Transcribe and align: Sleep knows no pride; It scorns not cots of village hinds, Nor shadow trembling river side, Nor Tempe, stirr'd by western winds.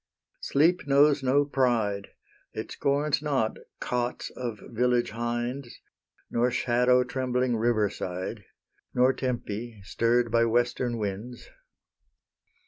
Sleep 0.41 0.87
knows 0.87 1.21
no 1.21 1.45
pride; 1.45 2.07
It 2.53 2.71
scorns 2.71 3.21
not 3.21 3.57
cots 3.79 4.31
of 4.31 4.57
village 4.71 5.11
hinds, 5.11 5.79
Nor 6.31 6.49
shadow 6.49 7.03
trembling 7.03 7.55
river 7.55 7.87
side, 7.87 8.43
Nor 8.95 9.13
Tempe, 9.13 9.79
stirr'd 9.83 10.31
by 10.31 10.45
western 10.45 10.97
winds. 10.97 11.47